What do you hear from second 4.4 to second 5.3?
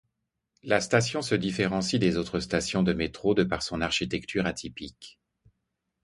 atypique.